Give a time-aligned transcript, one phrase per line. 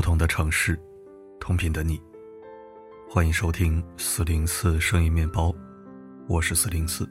[0.00, 0.80] 不同的城市，
[1.38, 2.00] 同频的你。
[3.06, 5.54] 欢迎收听四零四声音面包，
[6.26, 7.06] 我是四零四。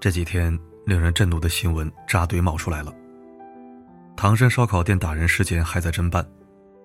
[0.00, 2.94] 这几天令人震怒的新闻扎堆冒出来了。
[4.16, 6.24] 唐山烧烤店打人事件还在侦办，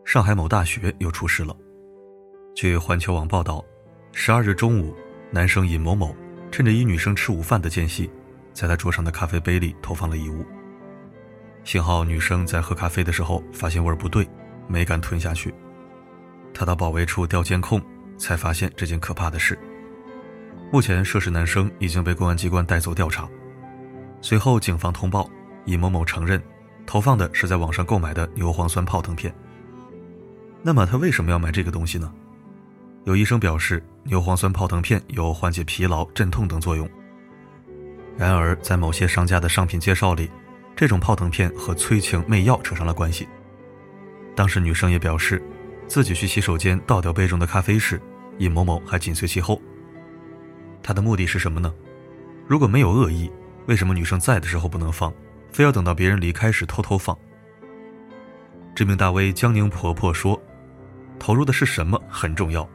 [0.04, 1.56] 上海某大学又出事了。
[2.56, 3.64] 据环球网报道，
[4.12, 4.96] 十二日中午，
[5.30, 6.16] 男生尹某某
[6.50, 8.10] 趁着一女生吃午饭的间隙，
[8.54, 10.44] 在她桌上的咖啡杯里投放了异物。
[11.66, 14.26] 幸好女生在喝咖啡的时候发现味儿不对，
[14.68, 15.52] 没敢吞下去。
[16.54, 17.82] 她到保卫处调监控，
[18.20, 19.58] 才发现这件可怕的事。
[20.72, 23.28] 目前涉事男生已经被公安机关带走调查。
[24.22, 25.28] 随后警方通报，
[25.66, 26.42] 尹某某承认，
[26.86, 29.34] 投放的是在网上购买的牛磺酸泡腾片。
[30.62, 32.14] 那么他为什么要买这个东西呢？
[33.06, 36.88] 有医生表示，牛磺酸泡腾片有缓解疲劳、镇痛等作用。
[38.16, 40.30] 然而，在某些商家的商品介绍里，
[40.76, 43.28] 这种泡腾片和催情媚药扯上了关系。
[44.36, 45.42] 当时女生也表示，
[45.88, 48.02] 自己去洗手间倒掉杯中的咖啡时，
[48.40, 49.62] 尹某某还紧随其后。
[50.84, 51.74] 他的目的是什么呢？
[52.46, 53.32] 如果没有恶意，
[53.68, 55.14] 为什么女生在的时候不能放，
[55.52, 57.18] 非要等到别人离开时偷偷放？
[58.76, 60.40] 知名大 V 江宁婆婆说
[61.18, 62.70] ：“投入的是什么很重要，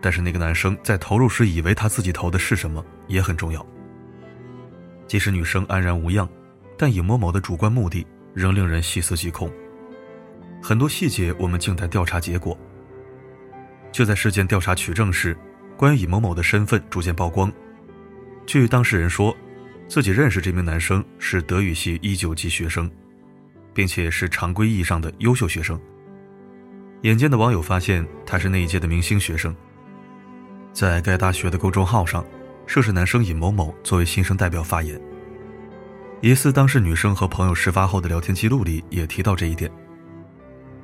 [0.00, 3.66] 但是那个男生在投入时以为他自己投的是什么也很重要。
[5.08, 6.28] 即使女生安然无恙。”
[6.80, 9.52] 但尹某某的主观目的仍令人细思极恐，
[10.62, 12.58] 很多细节我们静待调查结果。
[13.92, 15.36] 就在事件调查取证时，
[15.76, 17.52] 关于尹某某的身份逐渐曝光。
[18.46, 19.36] 据当事人说，
[19.88, 22.90] 自己认识这名男生是德语系一九级学生，
[23.74, 25.78] 并且是常规意义上的优秀学生。
[27.02, 29.54] 眼尖的网友发现他是那一届的明星学生。
[30.72, 32.24] 在该大学的公众号上，
[32.66, 34.98] 涉事男生尹某某作为新生代表发言。
[36.22, 39.70] 疑似当事女生和朋友事发后的聊天记录里也提到这一点。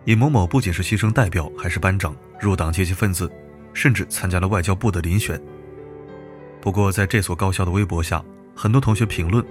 [0.06, 3.30] 尹某某不仅是新生代表，还是班长、入党阶级分子，
[3.74, 5.38] 甚至参加了外交部的遴选。
[6.60, 8.24] 不过，在这所高校的微博下，
[8.54, 9.44] 很多同学评论，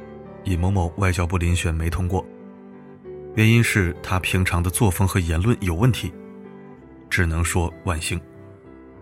[0.46, 2.25] 尹某某外交部遴选没通过，
[3.35, 6.12] 原因是他平常的作风和言论有问题。
[7.12, 8.19] 只能说万幸。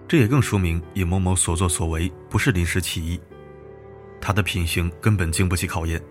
[0.05, 3.17] 这也更说明尹某某所作所为不是临时起意，
[4.19, 6.01] 他的品行根本经不起考验。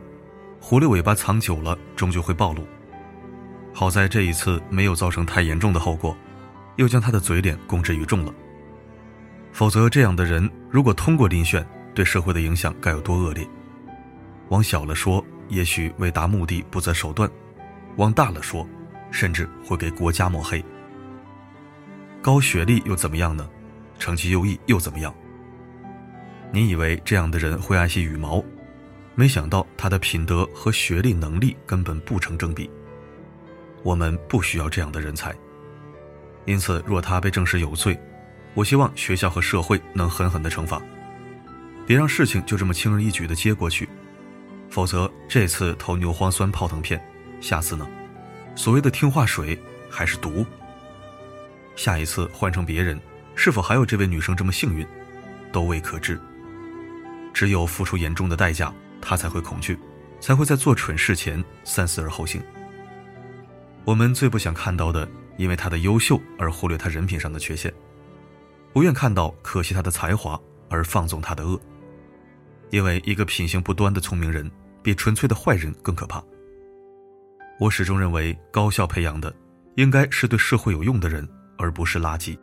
[0.64, 2.64] 狐狸尾巴藏久了，终究会暴露。
[3.74, 6.16] 好在这一次没有造成太严重的后果，
[6.76, 8.32] 又将他的嘴脸公之于众了。
[9.52, 13.44] 否则，这样的人如果通过遴选，对社会的影响该有多恶劣？
[14.50, 17.28] 往小了说，也许为达目的不择手段；
[17.96, 18.64] 往大了说，
[19.10, 20.64] 甚至会给国家抹黑。
[22.22, 23.48] 高学历又怎么样呢？
[23.98, 25.12] 成绩优异又怎么样？
[26.52, 28.42] 你以为这样的人会爱惜羽毛？
[29.14, 32.70] 没想到他的品德和学历能力根本不成正比。
[33.82, 35.34] 我们不需要这样的人才。
[36.44, 37.98] 因此，若他被证实有罪，
[38.54, 40.82] 我希望学校和社会能狠狠的惩罚，
[41.86, 43.88] 别让事情就这么轻而易举的接过去。
[44.68, 47.00] 否则，这次投牛磺酸泡腾片，
[47.40, 47.86] 下次呢？
[48.54, 49.58] 所谓的听话水
[49.88, 50.44] 还是毒？
[51.76, 52.98] 下一次换成别人，
[53.34, 54.86] 是否还有这位女生这么幸运，
[55.52, 56.20] 都未可知。
[57.32, 58.72] 只有付出严重的代价。
[59.02, 59.78] 他才会恐惧，
[60.20, 62.40] 才会在做蠢事前三思而后行。
[63.84, 67.70] 我们最不想看到的，因为他的优秀而忽略他人品上的缺陷；
[68.72, 70.40] 不愿看到可惜他的才华
[70.70, 71.60] 而放纵他的恶。
[72.70, 74.50] 因为一个品行不端的聪明人，
[74.82, 76.22] 比纯粹的坏人更可怕。
[77.58, 79.34] 我始终认为，高校培养的
[79.74, 82.38] 应该是对社会有用的人，而不是垃圾。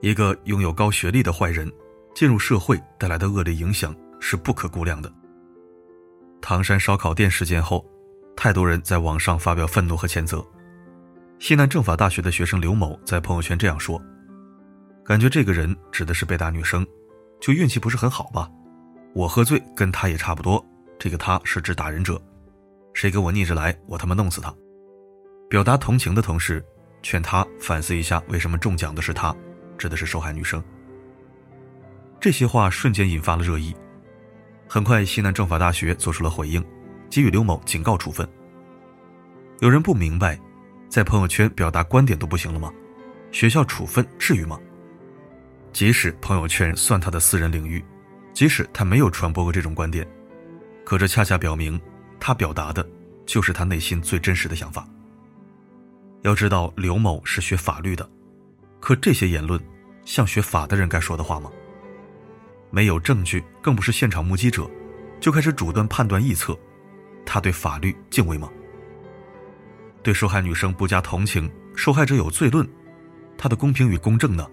[0.00, 1.70] 一个拥有高学历的坏人，
[2.14, 3.94] 进入社会带来的恶劣影响。
[4.22, 5.12] 是不可估量的。
[6.40, 7.84] 唐山烧烤店事件后，
[8.36, 10.42] 太多人在网上发表愤怒和谴责。
[11.40, 14.00] 西南政法大学的学生刘某在朋友圈这样说
[15.04, 16.86] ：“感觉这个人指的是被打女生，
[17.40, 18.48] 就运气不是很好吧？
[19.12, 20.64] 我喝醉跟他也差不多，
[21.00, 22.20] 这个他是指打人者，
[22.94, 24.54] 谁给我逆着来，我他妈弄死他。”
[25.50, 26.64] 表达同情的同时，
[27.02, 29.34] 劝他反思一下，为什么中奖的是他，
[29.76, 30.62] 指的是受害女生。
[32.20, 33.74] 这些话瞬间引发了热议。
[34.74, 36.64] 很快，西南政法大学做出了回应，
[37.10, 38.26] 给予刘某警告处分。
[39.60, 40.40] 有人不明白，
[40.88, 42.72] 在朋友圈表达观点都不行了吗？
[43.32, 44.58] 学校处分至于吗？
[45.74, 47.84] 即使朋友圈算他的私人领域，
[48.32, 50.08] 即使他没有传播过这种观点，
[50.86, 51.78] 可这恰恰表明，
[52.18, 52.88] 他表达的
[53.26, 54.88] 就是他内心最真实的想法。
[56.22, 58.08] 要知道，刘某是学法律的，
[58.80, 59.60] 可这些言论
[60.06, 61.52] 像学法的人该说的话吗？
[62.72, 64.68] 没有证据，更不是现场目击者，
[65.20, 66.58] 就开始主观判断臆测，
[67.24, 68.50] 他对法律敬畏吗？
[70.02, 72.66] 对受害女生不加同情，受害者有罪论，
[73.36, 74.44] 他的公平与公正呢？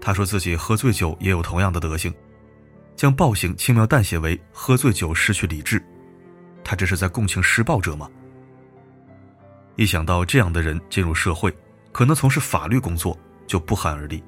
[0.00, 2.12] 他说自己喝醉酒也有同样的德行，
[2.96, 5.80] 将暴行轻描淡写为喝醉酒失去理智，
[6.64, 8.10] 他这是在共情施暴者吗？
[9.76, 11.54] 一想到这样的人进入社会，
[11.92, 14.24] 可能从事法律工作，就不寒而栗。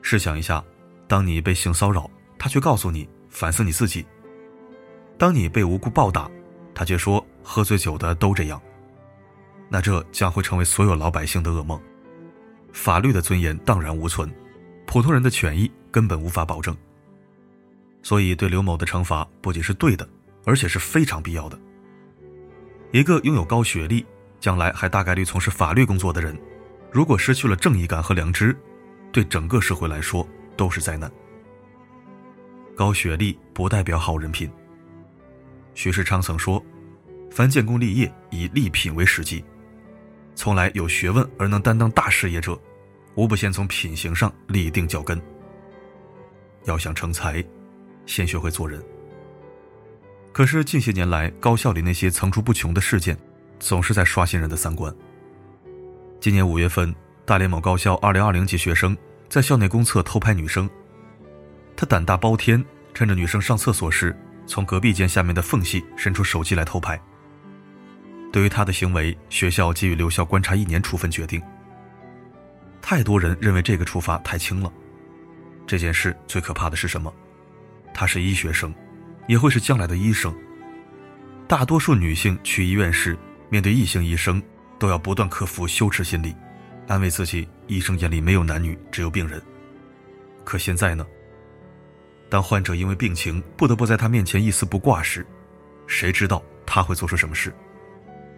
[0.00, 0.64] 试想一下，
[1.08, 4.04] 当你被性骚扰，他却告诉你反思你自己；
[5.18, 6.30] 当你被无辜暴打，
[6.74, 8.60] 他却说喝醉酒的都这样，
[9.68, 11.80] 那这将会成为所有老百姓的噩梦。
[12.72, 14.30] 法律的尊严荡然无存，
[14.86, 16.76] 普通人的权益根本无法保证。
[18.02, 20.08] 所以，对刘某的惩罚不仅是对的，
[20.44, 21.58] 而且是非常必要的。
[22.92, 24.04] 一个拥有高学历、
[24.38, 26.38] 将来还大概率从事法律工作的人，
[26.92, 28.56] 如果失去了正义感和良知，
[29.10, 30.26] 对整个社会来说
[30.56, 31.10] 都是灾难。
[32.74, 34.50] 高学历不代表好人品。
[35.74, 36.62] 徐世昌曾说
[37.30, 39.44] ：“凡建功立业，以立品为实际。
[40.34, 42.58] 从来有学问而能担当大事业者，
[43.14, 45.20] 无不先从品行上立定脚跟。
[46.64, 47.44] 要想成才，
[48.06, 48.82] 先学会做人。”
[50.32, 53.16] 可是近些年来，高校里那些层出不穷的事件，
[53.58, 54.94] 总是在刷新人的三观。
[56.20, 56.94] 今年五月份，
[57.24, 58.94] 大连某高校2020级学生
[59.28, 60.68] 在校内公厕偷拍女生，
[61.76, 62.64] 他胆大包天，
[62.94, 67.00] 趁着女生上厕所时，从隔壁间下面的缝隙伸出手机来偷拍。
[68.32, 71.42] 对于他的行为，学校给予留校观察一年处分决定。
[72.80, 74.72] 太多人认为这个处罚太轻了。
[75.66, 77.12] 这件事最可怕的是什么？
[77.92, 78.74] 他是医学生。
[79.26, 80.32] 也会是将来的医生。
[81.48, 83.18] 大多数女性去医院时，
[83.48, 84.40] 面对异性医生，
[84.78, 86.32] 都要不断克服羞耻心理，
[86.86, 89.42] 安慰自己，医生眼里没有男女，只有病人。
[90.44, 91.04] 可现在呢？
[92.28, 95.26] 当患者因为病情不得不在他面前一丝不挂时，
[95.86, 97.52] 谁知道他会做出什么事？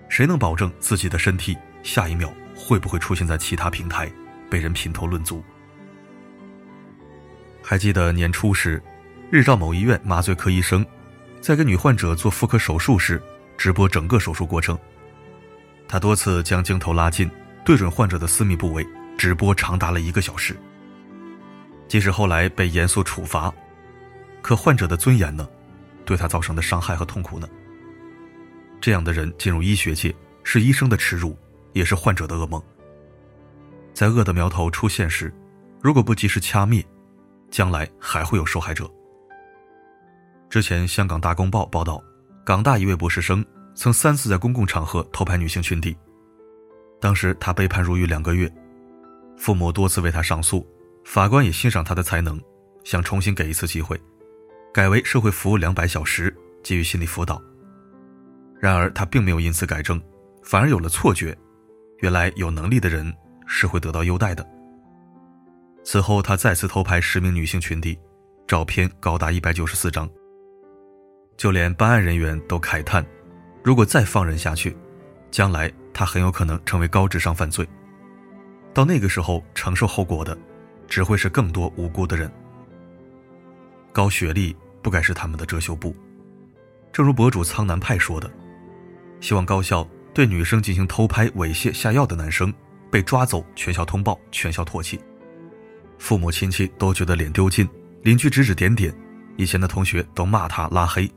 [0.08, 4.10] 谁能保证自己的身体下一秒会不会出现在其他平台，
[4.48, 5.42] 被人品头论足？
[7.62, 8.82] 还记得年初时？
[9.30, 10.84] 日照某医院麻醉科医生，
[11.38, 13.22] 在给女患者做妇科手术时，
[13.58, 14.78] 直播整个手术过程。
[15.86, 17.30] 他多次将镜头拉近，
[17.69, 18.88] 对准患者的私密部位，
[19.19, 20.56] 直播长达了一个小时。
[21.87, 23.53] 即使后来被严肃处罚，
[24.41, 25.47] 可患者的尊严呢？
[26.06, 27.47] 对他造成的伤害和痛苦呢？
[28.81, 31.37] 这样的人进入医学界，是医生的耻辱，
[31.75, 32.59] 也是患者的噩梦。
[33.93, 35.31] 在恶的苗头出现时，
[35.82, 36.82] 如果不及时掐灭，
[37.50, 38.91] 将来还会有受害者。
[40.49, 42.03] 之前，香港大公报报道，
[42.47, 43.44] 港大一位博士生
[43.75, 45.94] 曾三次在公共场合偷拍女性群体。
[47.00, 48.52] 当时他被判入狱两个月，
[49.36, 50.66] 父母多次为他上诉，
[51.04, 52.40] 法官也欣赏他的才能，
[52.84, 54.00] 想重新给一次机会，
[54.72, 57.40] 改为社会服务两百小时，给予心理辅导。
[58.60, 60.00] 然而他并没有因此改正，
[60.42, 61.36] 反而有了错觉，
[61.98, 63.14] 原来有能力的人
[63.46, 64.44] 是会得到优待的。
[65.84, 67.96] 此后，他再次偷拍十名女性群体，
[68.46, 70.10] 照片高达一百九十四张。
[71.36, 73.06] 就连办案人员都慨叹
[73.62, 74.76] ：“如果再放任下去，
[75.30, 77.68] 将来他很有可能成为高智商犯罪。
[78.72, 80.38] 到那个时候，承受后果的
[80.86, 82.31] 只会是更多无辜的人。
[83.93, 85.93] 高学历不该是他们的遮羞布。
[86.93, 88.31] 正如博主苍南派说的
[89.20, 92.55] ：‘希望高校对女生进行偷拍、猥亵、下药的男生
[92.93, 95.00] 被抓走，全校通报，全校唾弃。
[95.98, 97.69] 父母亲戚都觉得脸丢尽，
[98.05, 98.94] 邻居指指点点，
[99.36, 101.10] 以前的同学都骂他拉黑。’”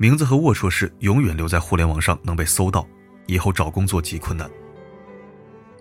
[0.00, 2.88] 名字和龌龊事永远留在互联网上，能被搜到，
[3.26, 4.50] 以后找工作极困难。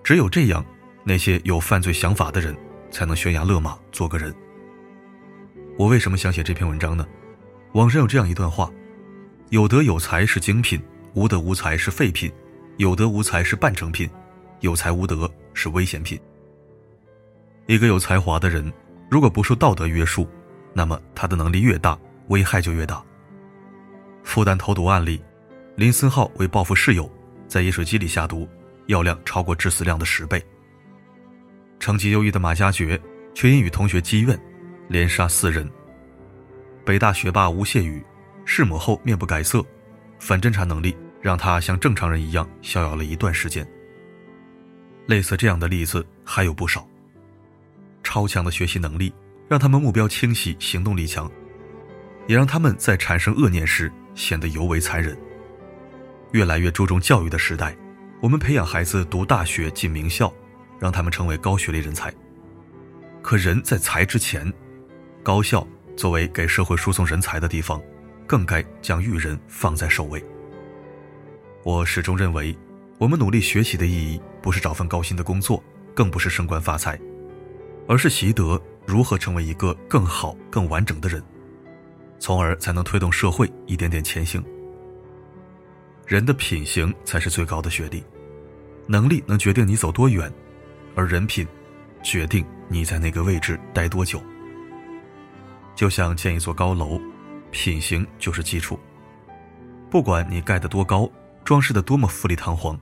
[0.03, 0.65] 只有这样，
[1.03, 2.55] 那些有犯罪想法的人
[2.89, 4.33] 才能悬崖勒马，做个人。
[5.77, 7.05] 我为什么想写这篇文章呢？
[7.73, 8.69] 网上有这样一段话：
[9.49, 10.81] 有德有才是精品，
[11.13, 12.29] 无德无才是废品；
[12.77, 14.09] 有德无才是半成品，
[14.59, 16.19] 有才无德是危险品。
[17.67, 18.71] 一个有才华的人，
[19.09, 20.27] 如果不受道德约束，
[20.73, 23.01] 那么他的能力越大，危害就越大。
[24.23, 25.21] 复旦投毒案例，
[25.75, 27.09] 林森浩为报复室友，
[27.51, 28.47] 在饮水机里下毒，
[28.85, 30.41] 药量超过致死量的十倍。
[31.81, 32.97] 成绩优异的马加爵，
[33.33, 34.39] 却因与同学积怨，
[34.87, 35.69] 连杀四人。
[36.85, 38.01] 北大学霸吴谢宇，
[38.45, 39.61] 弑母后面不改色，
[40.17, 43.67] 反侦查能力让他像正常人一样逍遥了一段时间。
[45.05, 46.87] 类似这样的例子还有不少。
[48.01, 49.13] 超强的学习能力，
[49.49, 51.29] 让他们目标清晰，行动力强，
[52.27, 53.91] 也让他们在产生恶念时。
[54.15, 55.17] 显得尤为残忍。
[56.31, 57.75] 越来越注重教育的时代，
[58.21, 60.33] 我们培养孩子读大学进名校，
[60.79, 62.13] 让他们成为高学历人才。
[63.21, 64.51] 可人在才之前，
[65.21, 67.81] 高校作为给社会输送人才的地方，
[68.25, 70.23] 更该将育人放在首位。
[71.63, 72.57] 我始终认为，
[72.97, 75.61] 我们努力学习的意义，不是找份高薪的工作，
[75.93, 76.97] 更不是升官发财，
[77.89, 81.21] 而是习得如何成为一个更好、更完整的人，
[82.19, 84.41] 从而才能推动社会一点点前行。
[86.11, 88.03] 人的品行才是最高的学历，
[88.85, 90.29] 能力能决定你走多远，
[90.93, 91.47] 而人品，
[92.03, 94.21] 决定你在那个位置待多久。
[95.73, 96.99] 就像建一座高楼，
[97.49, 98.77] 品行就是基础，
[99.89, 101.09] 不管你盖得多高，
[101.45, 102.77] 装饰的多么富丽堂皇。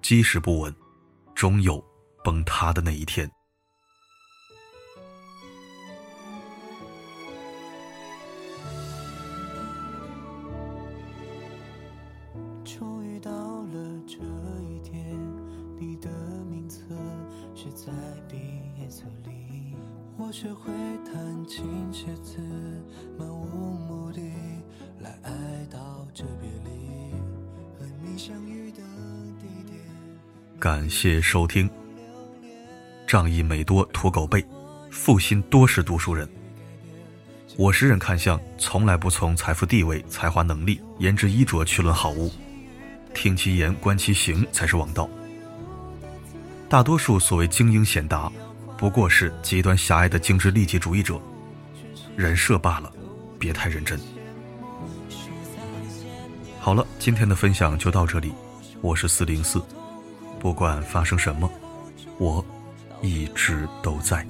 [0.00, 0.74] 基石不稳，
[1.34, 1.78] 终有
[2.24, 3.30] 崩塌的那一天。
[20.32, 20.72] 学会
[21.04, 21.62] 弹琴
[21.92, 22.38] 写字，
[23.18, 23.44] 漫无
[23.86, 24.20] 目的
[24.98, 25.30] 来哀
[25.70, 25.76] 悼
[26.14, 27.12] 这别离，
[27.78, 28.78] 和你相遇的
[29.38, 29.78] 地点。
[30.58, 31.68] 感谢收听。
[33.06, 34.42] 仗义每多屠狗辈，
[34.90, 36.26] 负心多是读书人。
[37.58, 42.32] 我识人看相，从来不从财富地位、才华能力、颜值衣着去论好物，
[43.12, 45.06] 听其言，观其行才是王道。
[46.70, 48.32] 大多数所谓精英显达，
[48.82, 51.16] 不过是极端狭隘的精致利己主义者，
[52.16, 52.92] 人设罢了，
[53.38, 53.96] 别太认真。
[56.58, 58.32] 好了，今天的分享就到这里，
[58.80, 59.62] 我是四零四。
[60.40, 61.48] 不管发生什么，
[62.18, 62.44] 我
[63.00, 64.26] 一直都在。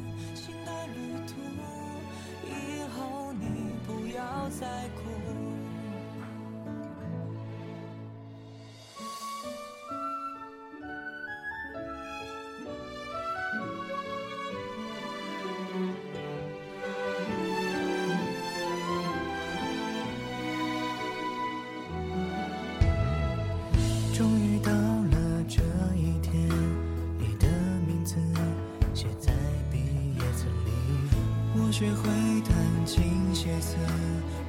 [31.72, 32.02] 学会
[32.42, 33.78] 弹琴写词，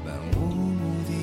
[0.05, 1.22] 漫无目的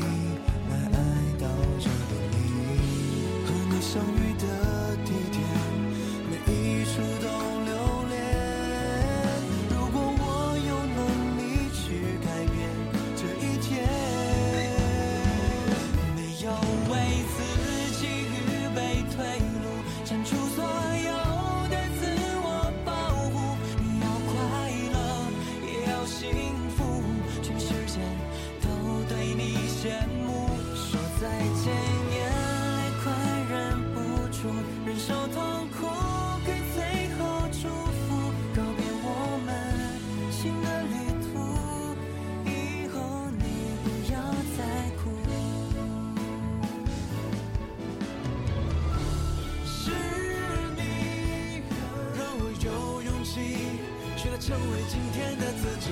[54.93, 55.87] 今天的自己，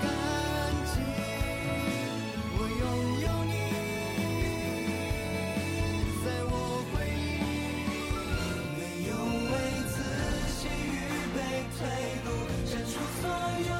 [0.00, 0.08] 感
[0.86, 0.90] 激
[2.56, 2.82] 我拥
[3.20, 3.52] 有你，
[6.24, 6.50] 在我
[6.88, 7.20] 回忆。
[8.72, 9.12] 没有
[9.52, 9.52] 为
[9.84, 10.00] 自
[10.56, 10.96] 己预
[11.36, 11.36] 备
[11.76, 11.78] 退
[12.24, 12.26] 路，
[12.64, 13.22] 删除所
[13.68, 13.72] 有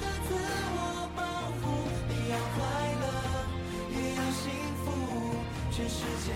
[0.00, 0.28] 的自
[0.72, 0.80] 我
[1.14, 1.20] 保
[1.60, 1.62] 护。
[2.08, 2.56] 你要快
[3.02, 3.04] 乐，
[3.92, 4.40] 也要幸
[4.82, 4.88] 福，
[5.70, 6.32] 全世界